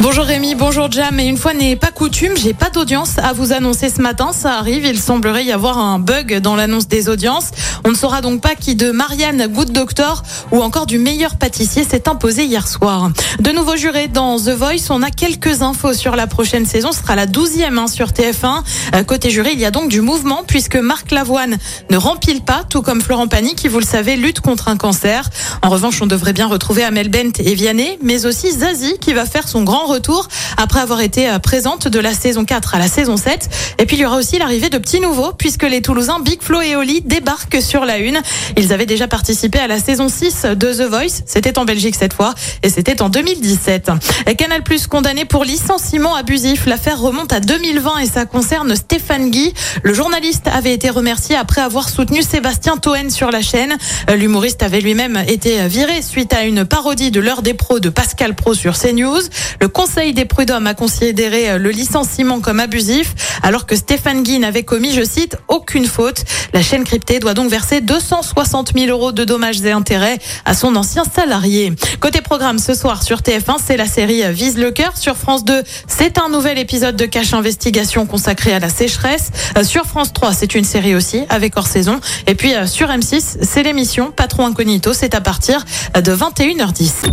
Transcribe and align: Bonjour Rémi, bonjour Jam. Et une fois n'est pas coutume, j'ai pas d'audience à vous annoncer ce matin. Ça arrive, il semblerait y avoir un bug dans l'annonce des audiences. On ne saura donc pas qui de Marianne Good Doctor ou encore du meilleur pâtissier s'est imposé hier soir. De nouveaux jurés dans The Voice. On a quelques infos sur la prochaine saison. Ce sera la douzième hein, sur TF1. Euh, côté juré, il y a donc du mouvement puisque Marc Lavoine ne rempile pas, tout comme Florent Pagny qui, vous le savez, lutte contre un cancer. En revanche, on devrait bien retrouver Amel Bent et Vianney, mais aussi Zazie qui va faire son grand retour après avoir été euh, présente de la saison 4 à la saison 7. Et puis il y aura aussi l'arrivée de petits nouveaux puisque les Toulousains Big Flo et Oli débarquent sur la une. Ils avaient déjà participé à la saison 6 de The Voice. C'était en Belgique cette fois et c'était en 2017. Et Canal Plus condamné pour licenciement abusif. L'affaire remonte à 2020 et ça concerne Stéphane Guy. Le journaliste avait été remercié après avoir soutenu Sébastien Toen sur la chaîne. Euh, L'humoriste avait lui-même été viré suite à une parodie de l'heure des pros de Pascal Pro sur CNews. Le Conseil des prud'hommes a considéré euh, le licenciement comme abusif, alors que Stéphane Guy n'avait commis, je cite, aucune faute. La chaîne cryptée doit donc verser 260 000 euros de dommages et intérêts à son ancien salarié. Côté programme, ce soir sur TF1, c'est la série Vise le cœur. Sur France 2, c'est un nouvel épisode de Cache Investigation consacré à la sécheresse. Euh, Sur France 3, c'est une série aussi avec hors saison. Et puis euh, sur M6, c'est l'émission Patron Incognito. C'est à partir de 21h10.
Bonjour 0.00 0.26
Rémi, 0.26 0.54
bonjour 0.54 0.92
Jam. 0.92 1.18
Et 1.18 1.24
une 1.24 1.38
fois 1.38 1.54
n'est 1.54 1.74
pas 1.74 1.90
coutume, 1.90 2.36
j'ai 2.36 2.52
pas 2.52 2.68
d'audience 2.68 3.16
à 3.16 3.32
vous 3.32 3.54
annoncer 3.54 3.88
ce 3.88 4.02
matin. 4.02 4.32
Ça 4.34 4.58
arrive, 4.58 4.84
il 4.84 5.00
semblerait 5.00 5.46
y 5.46 5.52
avoir 5.52 5.78
un 5.78 5.98
bug 5.98 6.38
dans 6.40 6.54
l'annonce 6.54 6.86
des 6.86 7.08
audiences. 7.08 7.50
On 7.82 7.88
ne 7.88 7.94
saura 7.94 8.20
donc 8.20 8.42
pas 8.42 8.54
qui 8.54 8.74
de 8.74 8.90
Marianne 8.90 9.46
Good 9.46 9.72
Doctor 9.72 10.22
ou 10.52 10.60
encore 10.60 10.84
du 10.84 10.98
meilleur 10.98 11.36
pâtissier 11.36 11.82
s'est 11.82 12.10
imposé 12.10 12.44
hier 12.44 12.68
soir. 12.68 13.10
De 13.40 13.50
nouveaux 13.52 13.76
jurés 13.76 14.06
dans 14.06 14.38
The 14.38 14.50
Voice. 14.50 14.90
On 14.90 15.02
a 15.02 15.10
quelques 15.10 15.62
infos 15.62 15.94
sur 15.94 16.14
la 16.14 16.26
prochaine 16.26 16.66
saison. 16.66 16.92
Ce 16.92 17.00
sera 17.00 17.16
la 17.16 17.26
douzième 17.26 17.78
hein, 17.78 17.86
sur 17.86 18.08
TF1. 18.08 18.62
Euh, 18.94 19.02
côté 19.02 19.30
juré, 19.30 19.52
il 19.54 19.60
y 19.60 19.64
a 19.64 19.70
donc 19.70 19.88
du 19.88 20.02
mouvement 20.02 20.44
puisque 20.46 20.76
Marc 20.76 21.10
Lavoine 21.10 21.56
ne 21.88 21.96
rempile 21.96 22.42
pas, 22.42 22.64
tout 22.68 22.82
comme 22.82 23.00
Florent 23.00 23.28
Pagny 23.28 23.54
qui, 23.54 23.68
vous 23.68 23.78
le 23.78 23.86
savez, 23.86 24.16
lutte 24.16 24.40
contre 24.40 24.68
un 24.68 24.76
cancer. 24.76 25.30
En 25.62 25.70
revanche, 25.70 26.02
on 26.02 26.06
devrait 26.06 26.34
bien 26.34 26.48
retrouver 26.48 26.84
Amel 26.84 27.08
Bent 27.08 27.38
et 27.38 27.54
Vianney, 27.54 27.98
mais 28.02 28.26
aussi 28.26 28.52
Zazie 28.52 28.98
qui 29.00 29.14
va 29.14 29.24
faire 29.24 29.48
son 29.48 29.62
grand 29.62 29.85
retour 29.86 30.28
après 30.56 30.80
avoir 30.80 31.00
été 31.00 31.28
euh, 31.28 31.38
présente 31.38 31.88
de 31.88 31.98
la 31.98 32.12
saison 32.12 32.44
4 32.44 32.74
à 32.74 32.78
la 32.78 32.88
saison 32.88 33.16
7. 33.16 33.48
Et 33.78 33.86
puis 33.86 33.96
il 33.96 34.00
y 34.00 34.04
aura 34.04 34.16
aussi 34.16 34.38
l'arrivée 34.38 34.70
de 34.70 34.78
petits 34.78 35.00
nouveaux 35.00 35.32
puisque 35.32 35.62
les 35.62 35.82
Toulousains 35.82 36.20
Big 36.20 36.42
Flo 36.42 36.60
et 36.60 36.76
Oli 36.76 37.00
débarquent 37.02 37.62
sur 37.62 37.84
la 37.84 37.98
une. 37.98 38.20
Ils 38.56 38.72
avaient 38.72 38.86
déjà 38.86 39.08
participé 39.08 39.58
à 39.58 39.66
la 39.66 39.78
saison 39.78 40.08
6 40.08 40.46
de 40.56 40.72
The 40.72 40.88
Voice. 40.88 41.22
C'était 41.26 41.58
en 41.58 41.64
Belgique 41.64 41.94
cette 41.94 42.12
fois 42.12 42.34
et 42.62 42.68
c'était 42.68 43.02
en 43.02 43.08
2017. 43.08 43.90
Et 44.26 44.34
Canal 44.34 44.62
Plus 44.62 44.86
condamné 44.86 45.24
pour 45.24 45.44
licenciement 45.44 46.14
abusif. 46.14 46.66
L'affaire 46.66 47.00
remonte 47.00 47.32
à 47.32 47.40
2020 47.40 47.98
et 47.98 48.06
ça 48.06 48.26
concerne 48.26 48.74
Stéphane 48.74 49.30
Guy. 49.30 49.54
Le 49.82 49.94
journaliste 49.94 50.48
avait 50.48 50.74
été 50.74 50.90
remercié 50.90 51.36
après 51.36 51.60
avoir 51.60 51.88
soutenu 51.88 52.22
Sébastien 52.22 52.76
Toen 52.76 53.10
sur 53.10 53.30
la 53.30 53.42
chaîne. 53.42 53.76
Euh, 54.10 54.16
L'humoriste 54.16 54.62
avait 54.62 54.80
lui-même 54.80 55.22
été 55.28 55.66
viré 55.68 56.02
suite 56.02 56.32
à 56.32 56.42
une 56.42 56.64
parodie 56.64 57.10
de 57.10 57.20
l'heure 57.20 57.42
des 57.42 57.54
pros 57.54 57.80
de 57.80 57.88
Pascal 57.88 58.34
Pro 58.34 58.54
sur 58.54 58.78
CNews. 58.78 59.20
Le 59.60 59.68
Conseil 59.76 60.14
des 60.14 60.24
prud'hommes 60.24 60.66
a 60.66 60.72
considéré 60.72 61.50
euh, 61.50 61.58
le 61.58 61.68
licenciement 61.68 62.40
comme 62.40 62.60
abusif, 62.60 63.14
alors 63.42 63.66
que 63.66 63.76
Stéphane 63.76 64.22
Guy 64.22 64.38
n'avait 64.38 64.62
commis, 64.62 64.90
je 64.94 65.04
cite, 65.04 65.36
aucune 65.48 65.84
faute. 65.84 66.24
La 66.54 66.62
chaîne 66.62 66.82
cryptée 66.82 67.18
doit 67.18 67.34
donc 67.34 67.50
verser 67.50 67.82
260 67.82 68.72
000 68.74 68.86
euros 68.86 69.12
de 69.12 69.22
dommages 69.24 69.60
et 69.60 69.72
intérêts 69.72 70.18
à 70.46 70.54
son 70.54 70.76
ancien 70.76 71.04
salarié. 71.04 71.74
Côté 72.00 72.22
programme, 72.22 72.58
ce 72.58 72.72
soir 72.72 73.02
sur 73.02 73.18
TF1, 73.18 73.56
c'est 73.62 73.76
la 73.76 73.84
série 73.84 74.22
Vise 74.32 74.56
le 74.56 74.70
cœur. 74.70 74.96
Sur 74.96 75.14
France 75.14 75.44
2, 75.44 75.62
c'est 75.86 76.16
un 76.16 76.30
nouvel 76.30 76.56
épisode 76.56 76.96
de 76.96 77.04
Cache 77.04 77.34
Investigation 77.34 78.06
consacré 78.06 78.54
à 78.54 78.60
la 78.60 78.70
sécheresse. 78.70 79.30
Euh, 79.58 79.62
Sur 79.62 79.84
France 79.84 80.14
3, 80.14 80.32
c'est 80.32 80.54
une 80.54 80.64
série 80.64 80.94
aussi 80.94 81.24
avec 81.28 81.54
hors 81.54 81.66
saison. 81.66 82.00
Et 82.26 82.34
puis 82.34 82.54
euh, 82.54 82.66
sur 82.66 82.88
M6, 82.88 83.40
c'est 83.42 83.62
l'émission 83.62 84.10
Patron 84.10 84.46
Incognito. 84.46 84.94
C'est 84.94 85.14
à 85.14 85.20
partir 85.20 85.66
de 85.94 86.16
21h10. 86.16 87.12